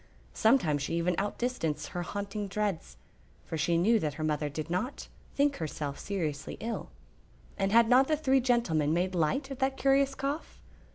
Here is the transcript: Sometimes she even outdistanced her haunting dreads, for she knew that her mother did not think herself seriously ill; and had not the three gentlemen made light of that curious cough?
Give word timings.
Sometimes 0.33 0.81
she 0.81 0.95
even 0.95 1.15
outdistanced 1.19 1.89
her 1.89 2.01
haunting 2.01 2.47
dreads, 2.47 2.97
for 3.45 3.55
she 3.55 3.77
knew 3.77 3.99
that 3.99 4.15
her 4.15 4.23
mother 4.23 4.49
did 4.49 4.67
not 4.67 5.07
think 5.35 5.57
herself 5.57 5.99
seriously 5.99 6.57
ill; 6.59 6.89
and 7.55 7.71
had 7.71 7.87
not 7.87 8.07
the 8.07 8.17
three 8.17 8.39
gentlemen 8.41 8.95
made 8.95 9.13
light 9.13 9.51
of 9.51 9.59
that 9.59 9.77
curious 9.77 10.15
cough? 10.15 10.59